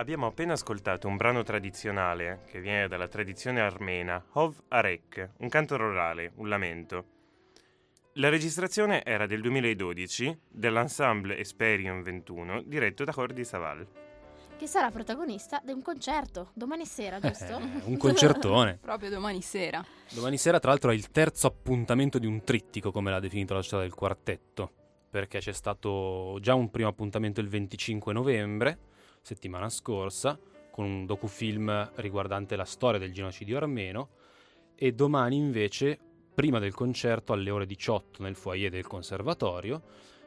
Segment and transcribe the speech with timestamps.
[0.00, 5.76] Abbiamo appena ascoltato un brano tradizionale che viene dalla tradizione armena, Hov Arek, un canto
[5.76, 7.04] rurale, un lamento.
[8.14, 13.86] La registrazione era del 2012 dell'ensemble Esperion 21 diretto da Cordi Saval.
[14.56, 17.58] Che sarà protagonista di un concerto domani sera, giusto?
[17.58, 18.78] Eh, un concertone.
[18.80, 19.84] Proprio domani sera.
[20.12, 23.60] Domani sera, tra l'altro, è il terzo appuntamento di un trittico, come l'ha definito la
[23.60, 24.72] società del quartetto.
[25.10, 28.78] Perché c'è stato già un primo appuntamento il 25 novembre,
[29.20, 30.38] settimana scorsa,
[30.70, 34.10] con un docufilm riguardante la storia del genocidio armeno.
[34.74, 35.98] E domani, invece,
[36.34, 39.82] prima del concerto, alle ore 18 nel foyer del conservatorio,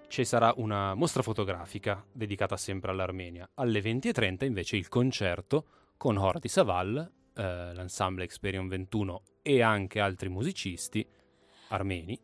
[0.08, 3.50] ci sarà una mostra fotografica dedicata sempre all'Armenia.
[3.56, 5.66] Alle 20.30 invece il concerto
[5.98, 11.04] con Horti Saval, eh, l'ensemble Experion 21 e anche altri musicisti
[11.70, 12.20] armeni.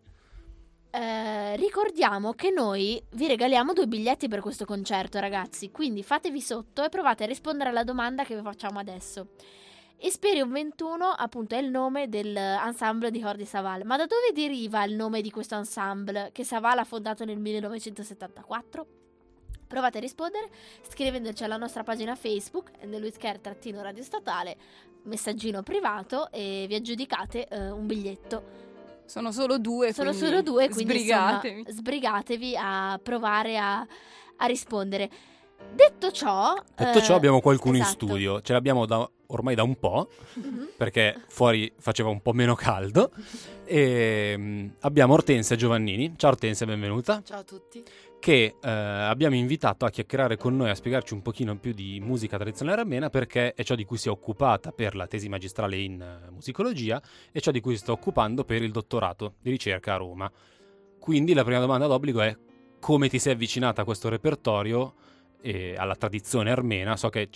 [0.91, 5.69] Eh, ricordiamo che noi vi regaliamo due biglietti per questo concerto, ragazzi.
[5.71, 9.27] Quindi fatevi sotto e provate a rispondere alla domanda che vi facciamo adesso.
[10.01, 13.85] Esperium 21 appunto è il nome dell'ensemble di Hordi Saval.
[13.85, 18.87] Ma da dove deriva il nome di questo ensemble che Saval ha fondato nel 1974?
[19.67, 20.49] Provate a rispondere
[20.87, 24.57] scrivendoci alla nostra pagina Facebook, nell'Whisker-Radio Statale,
[25.03, 28.68] messaggino privato e vi aggiudicate eh, un biglietto.
[29.09, 31.57] Sono solo due, Sono quindi solo due, quindi sbrigatevi.
[31.59, 33.79] insomma, sbrigatevi a provare a,
[34.37, 35.09] a rispondere.
[35.73, 38.05] Detto ciò, Detto eh, ciò, abbiamo qualcuno in esatto.
[38.05, 38.41] studio.
[38.41, 40.69] Ce l'abbiamo da- ormai da un po', Mhm.
[40.77, 43.11] perché fuori faceva un po' meno caldo.
[43.65, 46.13] E mm, abbiamo Ortensia Giovannini.
[46.15, 47.21] Ciao Ortensia, benvenuta.
[47.25, 47.83] Ciao a tutti.
[48.19, 52.37] Che eh, abbiamo invitato a chiacchierare con noi, a spiegarci un pochino più di musica
[52.37, 56.01] tradizionale armena, perché è ciò di cui si è occupata per la tesi magistrale in
[56.01, 57.01] eh, musicologia
[57.31, 60.31] e ciò di cui si sta occupando per il dottorato di ricerca a Roma.
[60.99, 62.37] Quindi la prima domanda d'obbligo è
[62.79, 64.93] come ti sei avvicinata a questo repertorio
[65.41, 66.97] e alla tradizione armena?
[66.97, 67.29] So che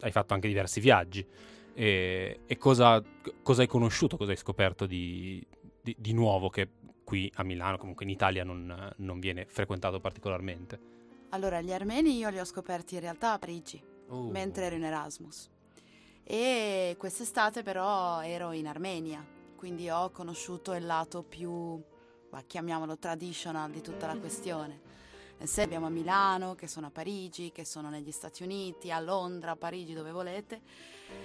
[0.00, 1.26] hai fatto anche diversi viaggi.
[1.72, 3.02] E, e cosa,
[3.42, 5.44] cosa hai conosciuto, cosa hai scoperto di,
[5.80, 6.68] di- di nuovo che
[7.08, 10.78] qui a Milano, comunque in Italia, non, non viene frequentato particolarmente?
[11.30, 15.48] Allora, gli armeni io li ho scoperti in realtà a Parigi, mentre ero in Erasmus.
[16.22, 19.26] E quest'estate però ero in Armenia,
[19.56, 21.82] quindi ho conosciuto il lato più,
[22.46, 24.78] chiamiamolo traditional di tutta la questione.
[25.38, 29.52] Senso abbiamo a Milano, che sono a Parigi, che sono negli Stati Uniti, a Londra,
[29.52, 30.60] a Parigi, dove volete.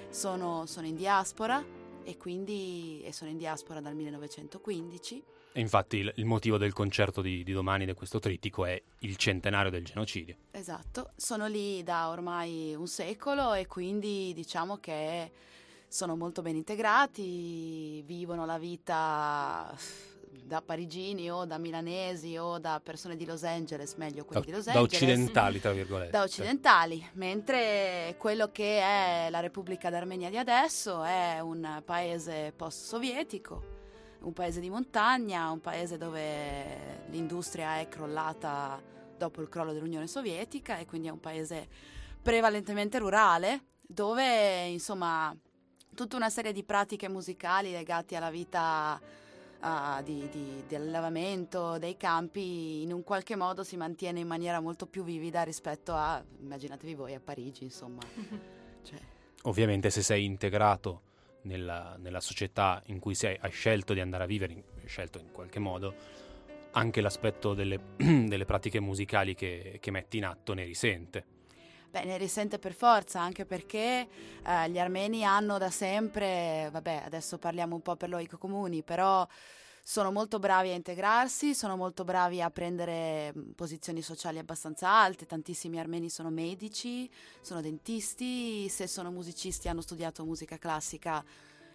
[0.08, 1.62] Sono, sono in diaspora
[2.06, 5.42] e quindi e sono in diaspora dal 1915.
[5.56, 9.16] E infatti il, il motivo del concerto di, di domani di questo trittico è il
[9.18, 10.36] centenario del genocidio.
[10.52, 15.32] Esatto, sono lì da ormai un secolo e quindi diciamo che
[15.88, 19.72] sono molto ben integrati, vivono la vita
[20.46, 24.52] da parigini o da milanesi o da persone di Los Angeles, meglio Da, quelli di
[24.52, 24.94] Los da Angeles.
[25.02, 26.10] occidentali, tra virgolette.
[26.12, 33.82] Da occidentali, mentre quello che è la Repubblica d'Armenia di adesso è un paese post-sovietico,
[34.24, 38.82] un paese di montagna, un paese dove l'industria è crollata
[39.18, 41.68] dopo il crollo dell'Unione Sovietica e quindi è un paese
[42.22, 45.36] prevalentemente rurale dove insomma
[45.94, 49.00] tutta una serie di pratiche musicali legate alla vita
[49.60, 54.88] ah, di, di- dell'allevamento dei campi in un qualche modo si mantiene in maniera molto
[54.88, 58.02] più vivida rispetto a, immaginatevi voi, a Parigi insomma.
[58.84, 59.00] Cioè,
[59.44, 61.04] Ovviamente se sei integrato
[61.44, 65.32] nella, nella società in cui sei, hai scelto di andare a vivere, in- scelto in
[65.32, 65.96] qualche modo,
[66.72, 71.26] anche l'aspetto delle, delle pratiche musicali che, che metti in atto ne risente.
[71.90, 74.08] Beh, ne risente per forza, anche perché
[74.44, 79.28] eh, gli armeni hanno da sempre, vabbè, adesso parliamo un po' per loico comuni, però
[79.86, 85.26] sono molto bravi a integrarsi, sono molto bravi a prendere mh, posizioni sociali abbastanza alte,
[85.26, 87.10] tantissimi armeni sono medici,
[87.42, 91.24] sono dentisti, se sono musicisti hanno studiato musica classica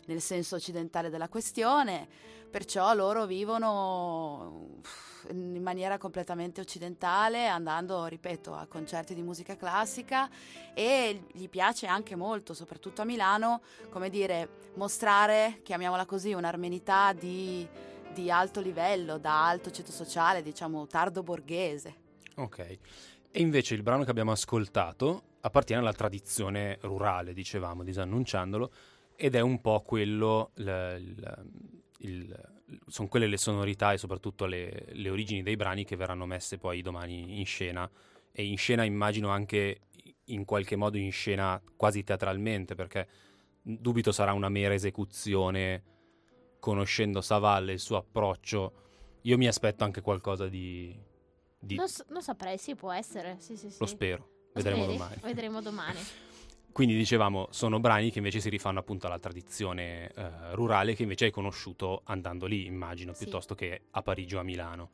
[0.07, 2.09] nel senso occidentale della questione,
[2.51, 10.31] perciò loro vivono uff, in maniera completamente occidentale, andando, ripeto, a concerti di musica classica
[10.73, 13.61] e gli piace anche molto, soprattutto a Milano,
[13.91, 17.69] come dire, mostrare, chiamiamola così, un'armenità di,
[18.19, 21.95] di alto livello, da alto ceto sociale, diciamo tardo borghese.
[22.35, 22.59] Ok.
[22.59, 28.73] E invece il brano che abbiamo ascoltato appartiene alla tradizione rurale, dicevamo, disannunciandolo,
[29.15, 30.51] ed è un po' quello,
[32.87, 36.83] sono quelle le sonorità e soprattutto le, le origini dei brani che verranno messe poi
[36.83, 37.89] domani in scena.
[38.33, 39.83] E in scena immagino anche
[40.25, 43.09] in qualche modo in scena quasi teatralmente, perché
[43.63, 45.83] dubito sarà una mera esecuzione,
[46.59, 48.73] conoscendo Savalle e il suo approccio.
[49.23, 50.97] Io mi aspetto anche qualcosa di...
[51.59, 53.37] di- Non, s- non saprei, sì, può essere.
[53.41, 53.77] Sì, sì, sì.
[53.81, 54.29] lo spero.
[54.53, 54.97] Lo Vedremo speri?
[54.99, 55.15] domani.
[55.23, 55.99] Vedremo domani.
[56.73, 61.25] Quindi dicevamo, sono brani che invece si rifanno appunto alla tradizione eh, rurale che invece
[61.25, 63.25] hai conosciuto andando lì, immagino, Sì.
[63.25, 64.91] piuttosto che a Parigi o a Milano.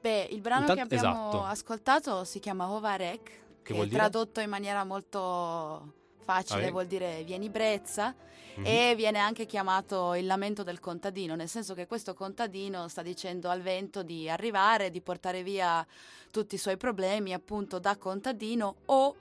[0.00, 1.44] Beh, il brano Intanto- che abbiamo esatto.
[1.44, 3.30] ascoltato si chiama Hovarek,
[3.62, 4.00] che, vuol è dire?
[4.00, 5.92] tradotto in maniera molto
[6.28, 8.14] facile, Ah, vuol dire vieni brezza
[8.56, 8.66] Mhm.
[8.66, 13.48] e viene anche chiamato il lamento del contadino, nel senso che questo contadino sta dicendo
[13.48, 15.86] al vento di arrivare, di portare via
[16.30, 19.16] tutti i suoi problemi appunto da contadino o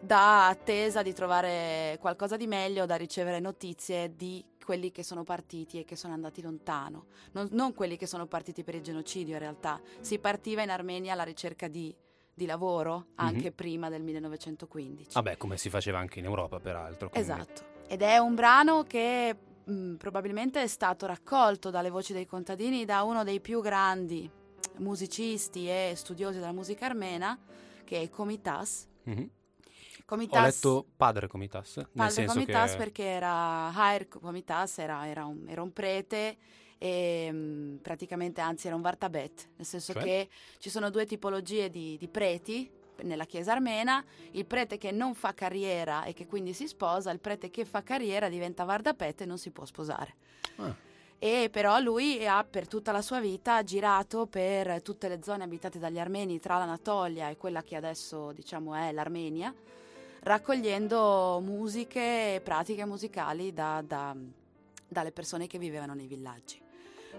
[0.00, 5.78] da attesa di trovare qualcosa di meglio, da ricevere notizie di quelli che sono partiti
[5.78, 9.40] e che sono andati lontano, non, non quelli che sono partiti per il genocidio in
[9.40, 9.80] realtà.
[10.00, 11.94] Si partiva in Armenia alla ricerca di,
[12.40, 13.52] di lavoro anche Mhm.
[13.54, 15.10] prima del 1915.
[15.12, 17.10] Vabbè, come si faceva anche in Europa, peraltro.
[17.10, 17.62] quindi- Esatto.
[17.86, 23.02] Ed è un brano che mh, probabilmente è stato raccolto dalle voci dei contadini da
[23.02, 24.28] uno dei più grandi
[24.78, 27.38] musicisti e studiosi della musica armena,
[27.84, 28.88] che è Komitas.
[29.04, 29.28] Mhm.
[30.06, 32.76] Komitas Ho letto Padre Comitas, Padre senso Komitas che...
[32.78, 36.36] perché era Hair Komitas, era, era un, era un prete
[36.82, 40.02] e mh, praticamente anzi era un Vartabet, nel senso Cioè?
[40.02, 42.70] che ci sono due tipologie di, di preti
[43.02, 47.20] nella chiesa armena, il prete che non fa carriera e che quindi si sposa, il
[47.20, 50.14] prete che fa carriera diventa Vardapet e non si può sposare.
[50.56, 50.74] Ah,
[51.18, 55.78] E però lui ha per tutta la sua vita girato per tutte le zone abitate
[55.78, 59.54] dagli armeni tra l'Anatolia e quella che adesso diciamo è l'Armenia,
[60.22, 64.16] raccogliendo musiche e pratiche musicali da- da-
[64.88, 66.60] dalle persone che vivevano nei villaggi.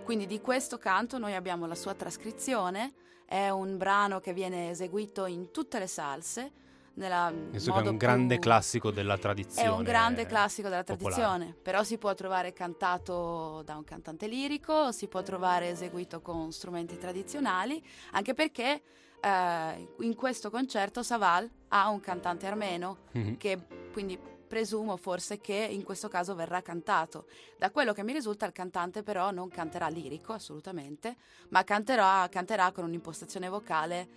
[0.03, 2.93] Quindi di questo canto noi abbiamo la sua trascrizione,
[3.25, 6.51] è un brano che viene eseguito in tutte le salse.
[6.93, 9.67] Nella penso che è un grande più- classico della tradizione.
[9.69, 11.15] è un grande classico della popolare.
[11.21, 16.51] tradizione, però si può trovare cantato da un cantante lirico, si può trovare eseguito con
[16.51, 17.81] strumenti tradizionali,
[18.11, 18.81] anche perché
[19.21, 23.37] eh, in questo concerto Saval ha un cantante armeno Mhm.
[23.37, 23.57] che
[23.93, 24.19] quindi
[24.51, 27.25] presumo forse che in questo caso verrà cantato.
[27.57, 31.15] Da quello che mi risulta il cantante però non canterà lirico assolutamente,
[31.49, 34.07] ma canterà, canterà con un'impostazione vocale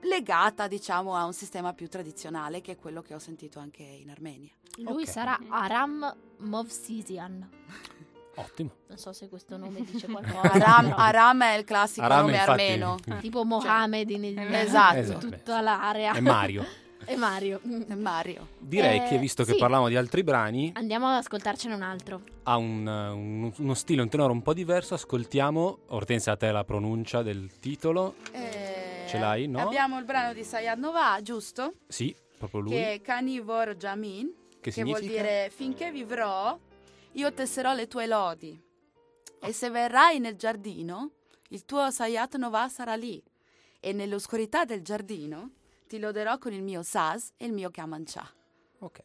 [0.00, 4.10] legata diciamo a un sistema più tradizionale che è quello che ho sentito anche in
[4.10, 4.50] Armenia.
[4.78, 5.08] Lui Ok.
[5.08, 7.48] sarà Aram Movsisian.
[8.34, 8.70] Ottimo.
[8.88, 10.50] Non so se questo nome dice qualcosa.
[10.50, 12.96] Aram, Aram è il classico Aram, nome infatti, armeno.
[13.20, 14.94] tipo Mohammed in, in- Esatto.
[14.96, 16.12] in Esatto, tutta beh, l'area.
[16.14, 16.64] È Mario.
[17.04, 17.60] E Mario.
[17.96, 18.48] Mario.
[18.58, 19.58] Direi Eh, che visto che sì.
[19.58, 22.22] parliamo di altri brani, Andiamo ad ascoltarcene un altro.
[22.44, 24.94] ha un, un- uno stile, un tenore un po' diverso.
[24.94, 28.16] Ascoltiamo, Ortensia, a te la pronuncia del titolo.
[28.32, 29.60] Eh, Ce l'hai, no?
[29.60, 31.74] Abbiamo il brano di Sayad Nova, giusto?
[31.88, 32.72] Sì, proprio lui.
[32.72, 35.22] Che è Kanivor Jamin, che che vuol significa?
[35.22, 36.58] dire finché vivrò
[37.12, 38.60] io tesserò le tue lodi
[39.40, 41.12] e se verrai nel giardino
[41.48, 43.20] il tuo Sayat Nova sarà lì
[43.80, 45.50] e nell'oscurità del giardino
[45.88, 48.30] ti loderò con il mio saz e il mio kamancha.
[48.80, 49.02] Ok.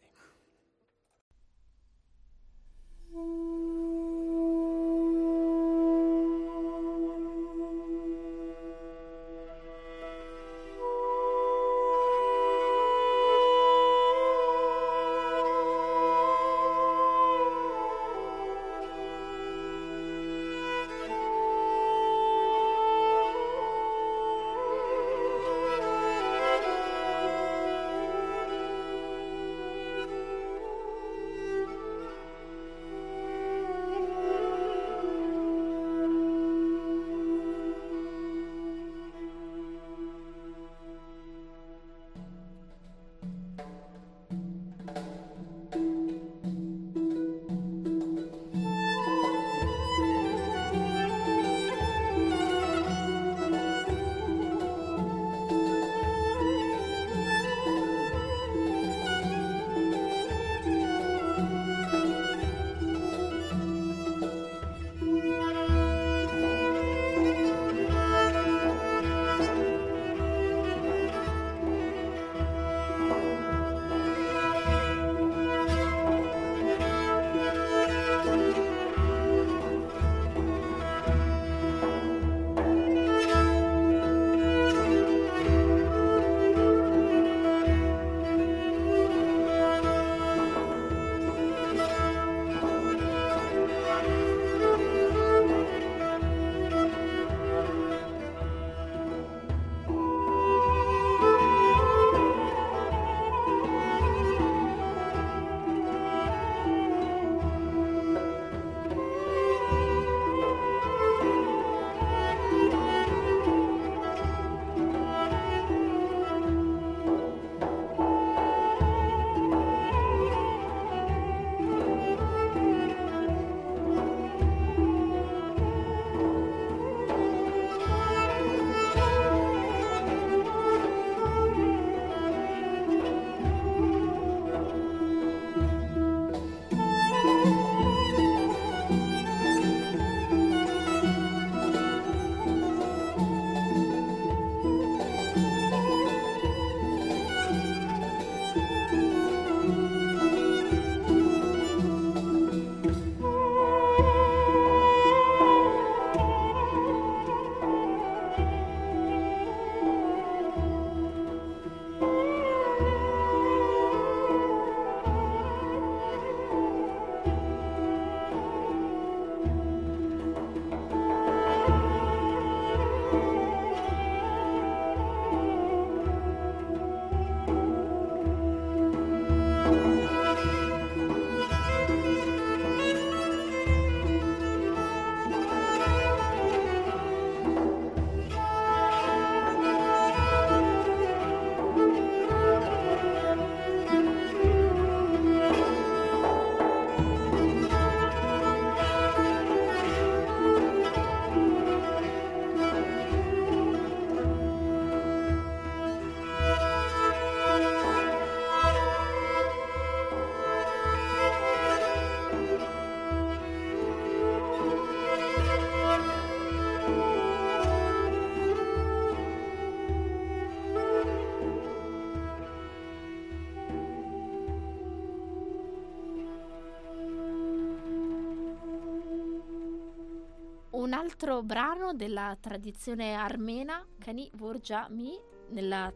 [230.93, 235.91] Un altro brano della tradizione armena, Kani Vorja Mi, nella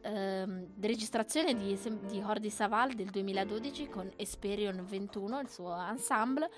[0.00, 6.48] ehm, registrazione di, di Hordi Saval del 2012 con Esperion 21, il suo ensemble.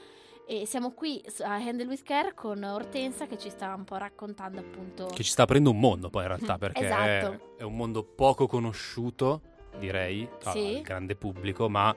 [0.46, 4.60] E siamo qui a Handle with Care con Ortensa che ci sta un po' raccontando
[4.60, 7.54] appunto Che ci sta aprendo un mondo poi in realtà, perché Esatto.
[7.56, 9.40] è, è un mondo poco conosciuto,
[9.80, 10.76] direi, Sì.
[10.76, 11.92] al grande pubblico, ma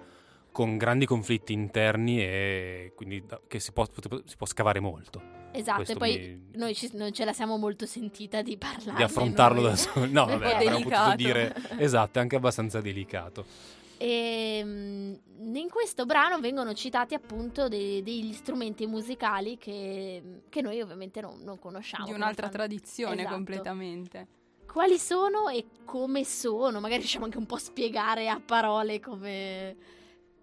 [0.52, 3.86] con grandi conflitti interni e quindi che si può,
[4.26, 5.37] si può scavare molto.
[5.60, 8.98] Esatto, Questo e poi mi- noi ci- non ce la siamo molto sentita di parlare.
[8.98, 9.70] di affrontarlo noi.
[9.72, 10.12] da soli.
[10.12, 11.16] No, vabbè, avremmo potuto delicato.
[11.16, 13.46] dire esatto, è anche abbastanza delicato.
[14.00, 15.14] E mm,
[15.56, 21.40] in questo brano vengono citati appunto dei- degli strumenti musicali che, che noi ovviamente non,
[21.44, 22.06] non conosciamo.
[22.06, 23.34] Di un'altra fanno- tradizione Esatto.
[23.34, 24.28] completamente.
[24.72, 26.80] Quali sono e come sono?
[26.80, 29.76] Magari riusciamo anche un po' a spiegare a parole come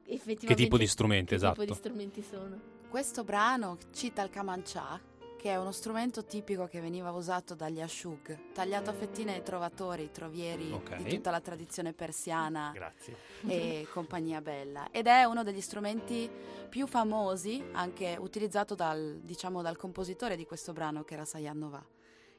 [0.07, 1.61] effettivamente Che tipo di strumenti, che esatto.
[1.61, 2.73] tipo di strumenti sono.
[2.95, 5.01] Questo brano cita il kamanchà,
[5.37, 10.13] che è uno strumento tipico che veniva usato dagli ashug, tagliato a fettine ai trovatori,
[10.13, 10.99] trovieri Ok.
[10.99, 13.17] di tutta la tradizione persiana Grazie.
[13.49, 14.93] e compagnia bella.
[14.93, 16.31] Ed è uno degli strumenti
[16.69, 21.85] più famosi, anche utilizzato dal, diciamo, dal compositore di questo brano, che era Sayan Nova.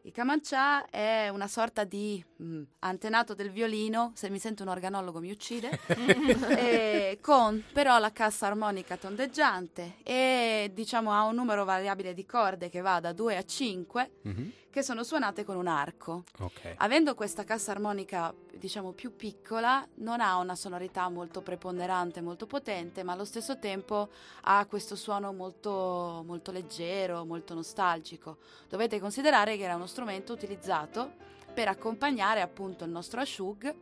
[0.05, 5.19] Il kamanchà è una sorta di mm, antenato del violino, se mi sento un organologo
[5.19, 5.79] mi uccide,
[6.55, 12.69] e con però la cassa armonica tondeggiante e diciamo ha un numero variabile di corde
[12.69, 16.25] che va da 2 a 5 Mhm, che sono suonate con un arco.
[16.39, 16.73] Ok.
[16.79, 23.01] Avendo questa cassa armonica, diciamo, più piccola, non ha una sonorità molto preponderante, molto potente,
[23.01, 24.09] ma allo stesso tempo
[24.41, 28.39] ha questo suono molto, molto leggero, molto nostalgico.
[28.67, 31.13] Dovete considerare che era uno strumento utilizzato
[31.53, 33.73] per accompagnare appunto il nostro Ashug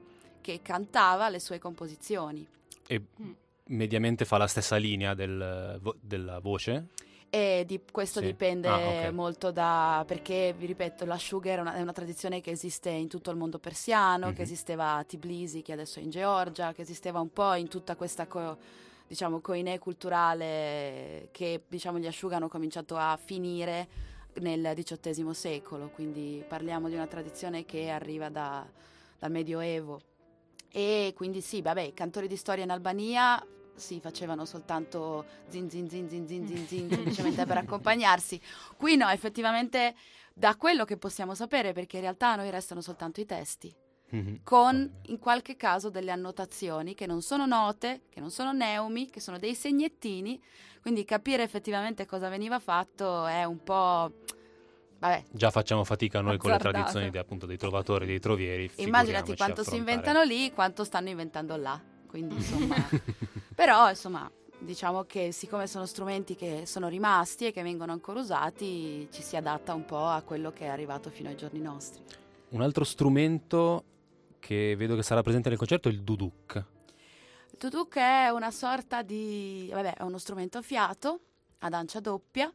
[0.42, 2.48] che cantava le sue composizioni.
[2.86, 3.02] E
[3.70, 6.90] mediamente fa la stessa linea del vo- della voce?
[7.36, 8.28] E di questo Sì.
[8.28, 9.12] dipende Ah, ok.
[9.12, 13.32] molto da perché vi ripeto, l'asciuga era una, è una tradizione che esiste in tutto
[13.32, 14.34] il mondo persiano, Mhm.
[14.36, 17.96] che esisteva a Tbilisi, che adesso è in Georgia, che esisteva un po' in tutta
[17.96, 18.56] questa co-
[19.08, 23.88] diciamo coinè culturale che diciamo gli asciuga hanno cominciato a finire
[24.36, 28.63] nel XVIII secolo, quindi parliamo di una tradizione che arriva da-
[29.17, 30.00] dal Medioevo.
[30.72, 33.43] E quindi sì, vabbè, i cantori di storia in Albania
[33.76, 38.40] si facevano soltanto zin zin zin zin zin zin zin semplicemente per accompagnarsi.
[38.78, 39.96] Qui no, effettivamente
[40.34, 43.74] da quello che possiamo sapere, perché in realtà a noi restano soltanto i testi,
[44.14, 44.42] Mhm.
[44.44, 49.20] con in qualche caso delle annotazioni che non sono note, che non sono neumi, che
[49.20, 50.40] sono dei segnettini,
[50.82, 54.12] quindi capire effettivamente cosa veniva fatto è un po'...
[55.00, 58.70] Vabbè, Già facciamo fatica noi con le tradizioni dei, appunto, dei trovatori, dei trovieri.
[58.78, 61.82] immaginati quanto si inventano lì, quanto stanno inventando là.
[62.13, 62.76] Quindi insomma...
[63.56, 69.08] Però, insomma, diciamo che siccome sono strumenti che sono rimasti e che vengono ancora usati,
[69.12, 72.04] ci si adatta un po' a quello che è arrivato fino ai giorni nostri.
[72.49, 73.84] Un altro strumento
[74.38, 76.65] che vedo che sarà presente nel concerto è il duduk.
[77.49, 79.67] Il tuduk è una sorta di...
[79.73, 81.19] vabbè, è uno strumento a fiato,
[81.58, 82.54] ad ancia doppia,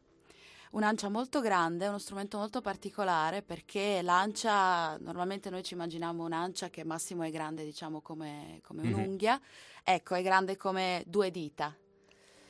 [0.71, 6.69] un'ancia molto grande, è uno strumento molto particolare perché l'ancia, normalmente noi ci immaginiamo un'ancia
[6.69, 8.93] che massimo è grande, diciamo, come, come Mhm.
[8.93, 9.39] un'unghia,
[9.83, 11.75] ecco, è grande come due dita.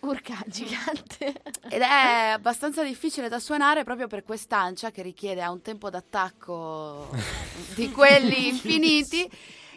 [0.01, 1.41] Urca gigante.
[1.69, 7.09] Ed è abbastanza difficile da suonare proprio per quest'ancia che richiede un tempo d'attacco
[7.75, 9.29] di quelli infiniti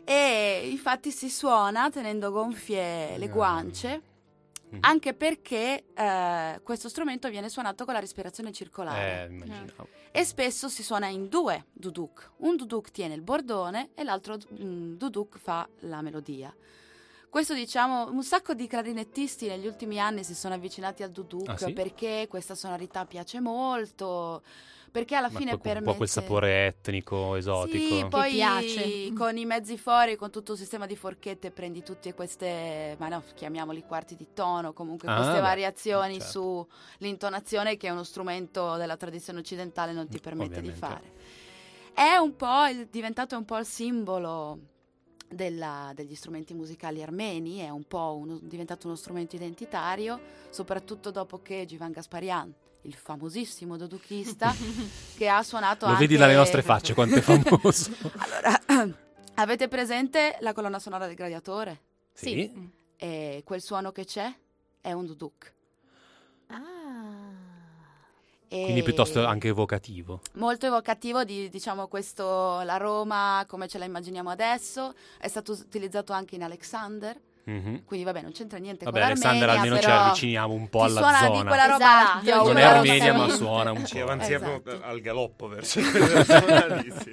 [0.05, 4.03] e infatti si suona tenendo gonfie le guance
[4.73, 4.79] Mhm.
[4.81, 9.89] anche perché eh, questo strumento viene suonato con la respirazione circolare Eh, immaginavo.
[10.11, 12.33] e spesso si suona in due duduk.
[12.39, 16.55] Un duduk tiene il bordone e l'altro mm, duduk fa la melodia.
[17.29, 21.57] Questo diciamo, un sacco di clarinettisti negli ultimi anni si sono avvicinati al duduk Ah,
[21.57, 21.73] sì?
[21.73, 24.43] perché questa sonorità piace molto,
[24.93, 25.79] perché alla Ma fine permette...
[25.79, 27.95] un po' quel sapore etnico, esotico.
[27.97, 29.13] Sì, poi piace.
[29.15, 33.23] con i mezzi fuori, con tutto il sistema di forchette, prendi tutte queste, ma no,
[33.35, 36.69] chiamiamoli quarti di tono, comunque Ah, queste beh, variazioni certo.
[36.99, 40.87] sull'intonazione che uno strumento della tradizione occidentale non ti permette di Ovviamente.
[40.87, 41.13] fare.
[41.95, 44.59] È un po' il- diventato un po' il simbolo
[45.29, 51.41] della- degli strumenti musicali armeni, è un po' uno- diventato uno strumento identitario, soprattutto dopo
[51.41, 54.55] che Givan Gasparian, il famosissimo dodukista,
[55.17, 56.07] che ha suonato Lo anche...
[56.07, 57.91] vedi dalle nostre facce quanto è famoso.
[58.17, 58.95] Allora,
[59.35, 61.81] avete presente la colonna sonora del gladiatore?
[62.13, 62.81] sì.
[63.03, 64.33] E quel suono che c'è
[64.81, 65.53] è un duduk.
[66.47, 67.51] Ah.
[68.47, 70.21] E Quindi piuttosto anche evocativo.
[70.35, 74.95] Molto evocativo di, diciamo, questo, la Roma come ce la immaginiamo adesso.
[75.19, 77.85] È stato utilizzato anche in Alexander, Mhm.
[77.85, 80.83] Quindi vabbè, non c'entra niente Vabbè, con Alexander, l'Armenia, almeno ci però avviciniamo un po'
[80.85, 81.49] alla suona di zona.
[81.49, 84.03] quella roba Esatto, Non è Armenia, ma suona un Ci po'.
[84.03, 84.81] avanziamo Esatto.
[84.85, 87.11] al galoppo verso quella zona lì, sì.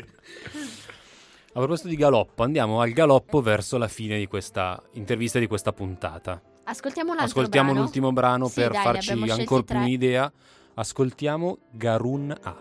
[1.52, 5.74] A proposito di galoppo, andiamo al galoppo verso la fine di questa intervista di questa
[5.74, 6.40] puntata.
[6.66, 7.84] Ascoltiamo un altro Ascoltiamo brano.
[7.84, 10.32] l'ultimo brano Sì, per dai, farci ancora più un'idea.
[10.76, 12.56] Ascoltiamo Garun A.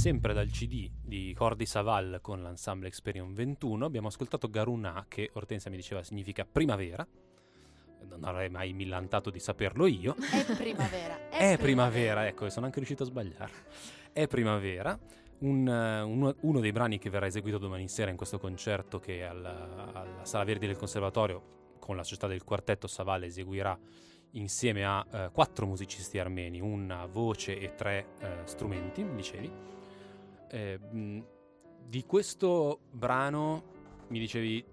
[0.00, 5.70] Sempre dal CD di Cordi Saval con l'ensemble Experion 21 abbiamo ascoltato Garuna che Ortensia
[5.70, 7.06] mi diceva significa primavera.
[8.08, 10.14] Non avrei mai millantato di saperlo io.
[10.14, 11.28] È primavera.
[11.28, 13.52] È primavera, ecco, e sono anche riuscito a sbagliare.
[14.10, 14.98] È primavera.
[15.40, 19.22] Un, eh, uno, uno dei brani che verrà eseguito domani sera in questo concerto che
[19.22, 23.78] alla, alla Sala Verdi del Conservatorio con la società del quartetto Saval eseguirà
[24.30, 29.79] insieme a eh, quattro musicisti armeni, una voce e tre eh, strumenti, dicevi.
[30.50, 30.78] Eh,
[31.86, 34.64] di questo brano mi dicevi,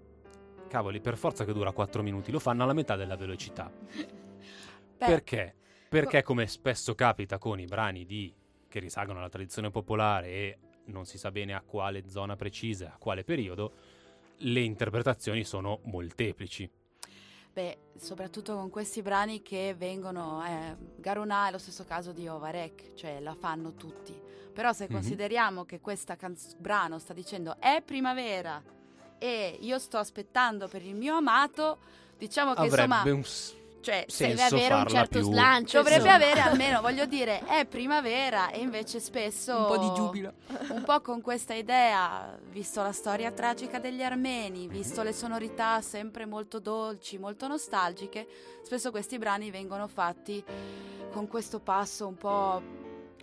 [0.68, 3.70] cavoli, per forza che dura quattro minuti, lo fanno alla metà della velocità.
[4.98, 5.54] Beh, Perché?
[5.88, 8.32] Perché come spesso capita con i brani di,
[8.68, 12.98] che risalgono alla tradizione popolare e non si sa bene a quale zona precisa, a
[12.98, 13.72] quale periodo,
[14.38, 16.70] le interpretazioni sono molteplici.
[17.58, 22.94] Beh, soprattutto con questi brani che vengono, eh, Garuna è lo stesso caso di Ovarek,
[22.94, 24.14] cioè la fanno tutti.
[24.54, 24.92] Però se Mhm.
[24.92, 26.14] consideriamo che questo
[26.58, 28.62] brano sta dicendo è primavera
[29.18, 31.78] e io sto aspettando per il mio amato,
[32.16, 33.24] diciamo che Avrebbe insomma, un
[33.80, 35.78] cioè, Deve avere un certo più- slancio.
[35.78, 36.14] dovrebbe insomma.
[36.24, 40.32] avere almeno, voglio dire, è primavera e invece spesso Un po' di giubilo.
[40.70, 46.26] un po' con questa idea, visto la storia tragica degli armeni, visto le sonorità sempre
[46.26, 48.26] molto dolci, molto nostalgiche,
[48.62, 50.42] spesso questi brani vengono fatti
[51.12, 52.62] con questo passo un po'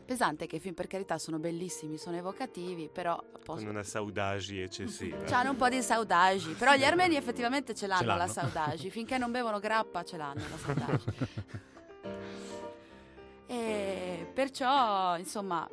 [0.06, 3.70] pesante, che i film per carità sono bellissimi, sono evocativi, però Con possono...
[3.72, 5.18] una saudagi eccessiva.
[5.36, 8.32] Hanno un po' di saudagi, però gli armeni effettivamente ce l'hanno, la l'hanno.
[8.32, 11.04] saudagi, finché non bevono grappa ce l'hanno la saudagi.
[13.48, 15.70] E perciò, insomma,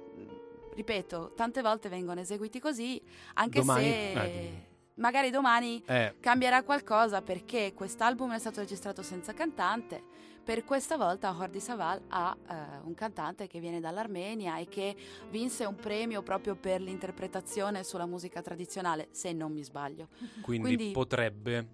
[0.74, 3.00] ripeto, tante volte vengono eseguiti così,
[3.34, 4.66] anche Domani- se eh,
[4.96, 10.02] magari domani Eh, cambierà qualcosa perché quest'album è stato registrato senza cantante.
[10.44, 14.96] Per questa volta Hordi Saval ha eh, un cantante che viene dall'Armenia e che
[15.30, 20.08] vinse un premio proprio per l'interpretazione sulla musica tradizionale, se non mi sbaglio.
[20.42, 21.66] quindi, Quindi- potrebbe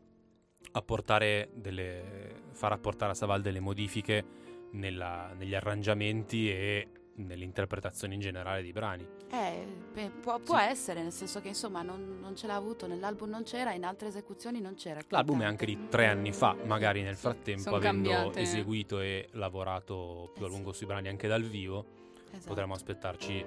[0.73, 4.23] apportare delle, far apportare a Saval delle modifiche
[4.73, 6.89] nella- negli arrangiamenti e
[7.25, 9.07] nell'interpretazione in generale dei brani.
[9.31, 13.29] Eh, beh, può, può essere, nel senso che insomma non, non ce l'ha avuto, nell'album
[13.29, 15.01] non c'era, in altre esecuzioni non c'era.
[15.09, 18.41] L'album è anche di tre anni fa, magari nel frattempo, Sono avendo cambiate.
[18.41, 20.57] eseguito e lavorato più a Eh sì.
[20.57, 21.85] lungo sui brani anche dal vivo,
[22.31, 22.47] Esatto.
[22.49, 23.45] potremmo aspettarci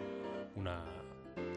[0.53, 0.83] una,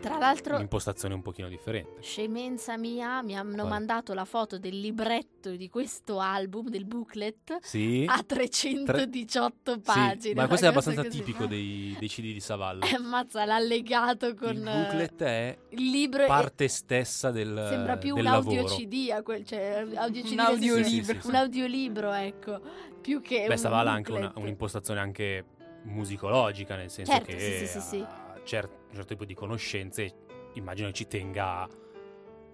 [0.05, 2.03] Tra l'altro, un'impostazione un pochino differente.
[2.03, 3.69] scemenza mia, mi hanno Quale?
[3.69, 10.35] mandato la foto del libretto di questo album, del booklet, Sì, a 318 sì, pagine.
[10.35, 11.17] ma questo è abbastanza così.
[11.19, 12.83] tipico dei, dei CD di Saval.
[12.83, 14.51] Eh, Ammazza, l'ha legato con...
[14.57, 18.75] Il booklet è il libro è- parte stessa del, sembra più del un audio lavoro.
[18.77, 21.15] CD, a quel, cioè audio CD Un Sì, sì, audiolibro.
[21.15, 21.27] sì, sì.
[21.29, 22.61] un audiolibro, ecco,
[23.01, 25.45] più che Beh, un Saval ha anche una- un'impostazione anche
[25.85, 28.07] musicologica, nel senso Certo, che sì, sì, sì, sì.
[28.45, 30.13] Cer- un certo tipo di conoscenze,
[30.55, 31.69] immagino che ci tenga a,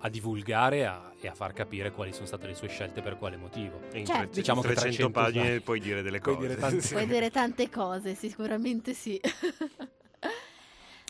[0.03, 3.37] a divulgare a- e a far capire quali sono state le sue scelte per quale
[3.37, 3.81] motivo.
[3.93, 4.23] E in Certo.
[4.23, 5.61] tre- Diciamo che 300 300 pagine slide.
[5.61, 6.47] puoi dire delle Puoi cose.
[6.49, 9.21] dire tante- Puoi dire tante cose, sicuramente sì.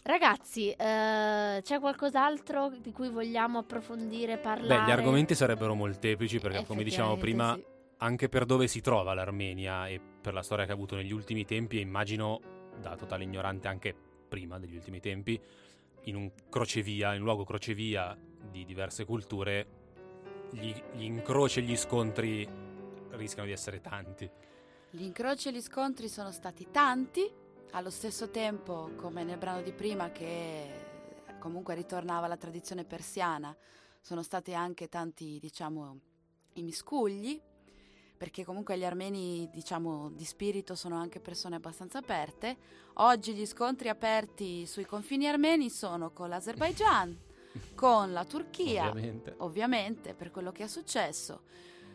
[0.03, 4.81] Ragazzi, eh, c'è qualcos'altro di cui vogliamo approfondire, parlare?
[4.83, 9.12] Beh, gli argomenti sarebbero molteplici perché, come dicevamo prima, Effettivamente anche per dove si trova
[9.12, 12.40] l'Armenia e per la storia che ha avuto negli ultimi tempi, e immagino,
[12.81, 13.95] da totale ignorante anche
[14.31, 15.38] prima degli ultimi tempi,
[16.05, 18.16] in un crocevia, in un luogo crocevia
[18.51, 19.66] di diverse culture,
[20.53, 22.49] gli, gli incroci e gli scontri
[23.11, 24.31] rischiano di essere tanti.
[24.90, 27.29] Gli incroci e gli scontri sono stati tanti,
[27.73, 30.69] allo stesso tempo, come nel brano di prima, che
[31.38, 33.55] comunque ritornava alla tradizione persiana,
[34.01, 36.01] sono stati anche tanti, diciamo,
[36.55, 37.40] i miscugli,
[38.20, 42.54] perché comunque gli armeni, diciamo, di spirito sono anche persone abbastanza aperte.
[42.96, 47.18] Oggi gli scontri aperti sui confini armeni sono con l'Azerbaigian,
[47.74, 49.35] con la Turchia, Ovviamente.
[49.38, 51.44] ovviamente per quello che è successo.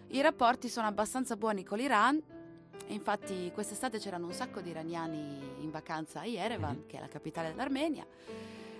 [0.07, 2.19] I rapporti sono abbastanza buoni con l'Iran.
[2.87, 6.85] e Infatti quest'estate c'erano un sacco di iraniani in vacanza a Yerevan, Mhm.
[6.87, 8.03] che è la capitale dell'Armenia.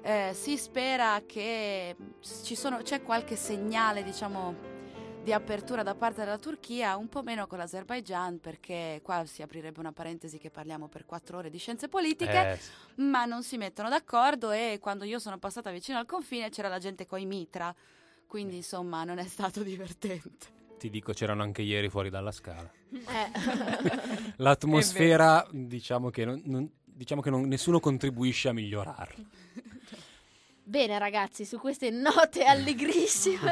[0.01, 1.95] Eh, si spera che
[2.41, 4.73] ci sono- c'è qualche segnale, diciamo,
[5.26, 9.80] di apertura da parte della Turchia, un po' meno con l'Azerbaigian, perché qua si aprirebbe
[9.80, 12.60] una parentesi che parliamo per quattro ore di scienze politiche Eh,
[13.02, 16.78] ma non si mettono d'accordo e quando io sono passata vicino al confine c'era la
[16.78, 17.74] gente coi mitra,
[18.28, 20.54] quindi insomma non è stato divertente.
[20.78, 22.72] ti dico, c'erano anche ieri fuori dalla scala.
[22.92, 23.32] Eh.
[24.38, 29.24] L'atmosfera, diciamo che, non, non- diciamo che non- nessuno contribuisce a migliorarla.
[30.67, 33.51] Bene ragazzi, su queste note allegrissime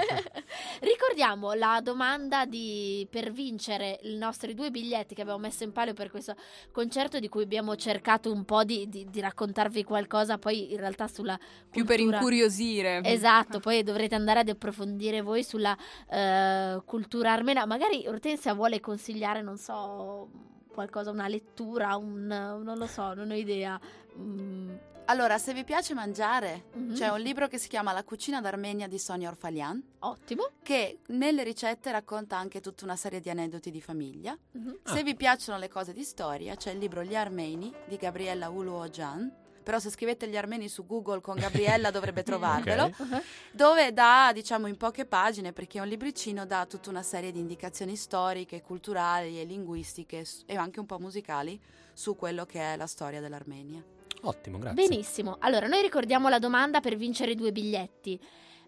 [0.82, 5.94] ricordiamo la domanda di, per vincere i nostri due biglietti che abbiamo messo in palio
[5.94, 6.36] per questo
[6.72, 11.08] concerto di cui abbiamo cercato un po' di, di- di raccontarvi qualcosa, poi in realtà
[11.08, 11.38] sulla
[11.70, 13.02] Più per cultura- incuriosire.
[13.04, 15.78] Esatto, poi dovrete andare ad approfondire voi sulla
[16.10, 17.68] eh, cultura armena.
[17.68, 20.30] Magari Ortensia vuole consigliare, non so,
[20.74, 23.80] qualcosa, una lettura, un, non lo so, non ho idea.
[24.18, 24.72] Mm,
[25.06, 26.94] Allora, se vi piace mangiare, mhm.
[26.96, 30.52] c'è un libro che si chiama La cucina d'Armenia di Sonia Orfalian, Ottimo.
[30.64, 34.38] che nelle ricette racconta anche tutta una serie di aneddoti di famiglia.
[34.52, 34.80] Mhm.
[34.84, 34.94] Ah.
[34.94, 39.42] Se vi piacciono le cose di storia, c'è il libro Gli Armeni di Gabriella Uluojan,
[39.62, 43.00] però se scrivete gli armeni su Google con Gabriella dovrebbe trovarvelo, Ok.
[43.00, 43.22] Uh-huh.
[43.52, 47.40] dove dà, diciamo, in poche pagine, perché è un libricino, dà tutta una serie di
[47.40, 51.60] indicazioni storiche, culturali e linguistiche e anche un po' musicali
[51.94, 53.84] su quello che è la storia dell'Armenia.
[54.24, 54.88] Ottimo, grazie.
[54.88, 55.38] Benissimo.
[55.40, 58.20] Allora, noi ricordiamo la domanda per vincere due biglietti.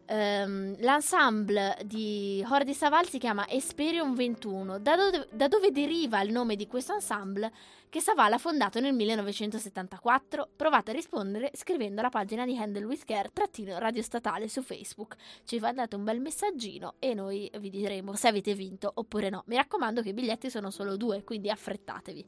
[0.08, 4.80] Ehm, l'ensemble di Horde Saval si chiama Esperium 21.
[4.80, 7.52] Da dove, da dove deriva il nome di questo ensemble
[7.90, 10.50] che Saval ha fondato nel 1974?
[10.56, 15.16] Provate a rispondere scrivendo alla pagina di Handle with Care trattino radio statale su Facebook.
[15.46, 19.44] Ci mandate un bel messaggino e noi vi diremo se avete vinto oppure no.
[19.48, 22.26] Mi raccomando che i biglietti sono solo due, quindi affrettatevi.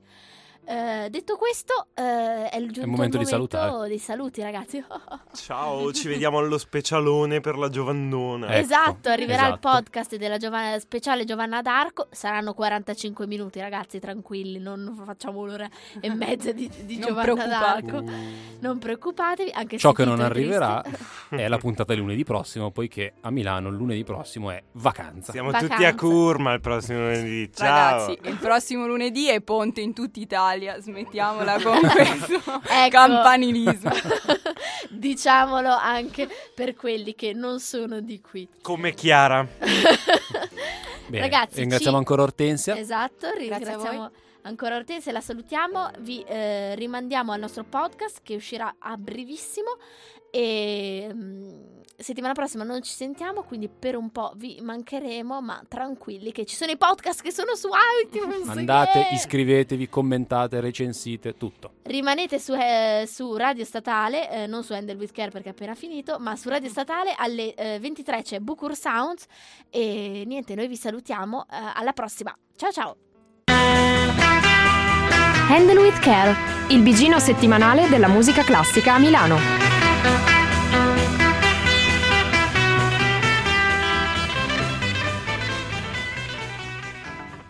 [0.69, 3.87] Eh, detto questo, eh, è il giunto momento il di salutare.
[3.87, 4.83] dei saluti, ragazzi.
[5.33, 8.47] Ciao, ci vediamo allo specialone per la Giovannona.
[8.47, 9.69] Ecco, esatto, arriverà il esatto.
[9.69, 12.07] podcast della Giovanna- speciale Giovanna d'Arco.
[12.11, 15.69] Saranno 45 minuti, ragazzi, tranquilli, non facciamo un'ora
[16.01, 18.03] e mezza di, di Giovanna d'Arco.
[18.59, 20.83] Non preoccupatevi, anche Ciò se che non arriverà
[21.29, 25.31] è la puntata di lunedì prossimo, poiché a Milano il lunedì prossimo è vacanza.
[25.31, 25.75] Siamo Vacanza.
[25.75, 27.49] tutti a Curma il prossimo lunedì.
[27.53, 27.67] Ciao.
[27.67, 32.89] Ragazzi, il prossimo lunedì è ponte in tutta Italia, smettiamola con questo Ecco.
[32.89, 33.91] campanilismo.
[34.89, 38.47] Diciamolo anche per quelli che non sono di qui.
[38.61, 39.47] Come Chiara.
[41.07, 42.77] Bene, Ragazzi, ringraziamo ci- ancora Ortensia.
[42.77, 48.95] Esatto, ringraziamo ancora Ortensia, la salutiamo, vi eh, rimandiamo al nostro podcast che uscirà a
[48.97, 49.77] brevissimo
[50.31, 51.49] e mm,
[52.03, 56.55] settimana prossima non ci sentiamo, quindi per un po' vi mancheremo, ma tranquilli che ci
[56.55, 57.69] sono i podcast che sono su
[58.03, 58.47] iTunes.
[58.55, 59.11] Andate, yeah!
[59.11, 61.73] iscrivetevi, commentate, recensite, tutto.
[61.83, 65.73] Rimanete su, eh, su Radio Statale, eh, non su Handle with Care perché è appena
[65.73, 69.25] finito, ma su Radio Statale alle eh, 23 c'è Bucur Sounds
[69.69, 72.35] e niente, noi vi salutiamo, eh, alla prossima.
[72.55, 72.97] Ciao ciao!
[75.49, 76.35] Handle with Care,
[76.69, 80.36] il bigino settimanale della musica classica a Milano.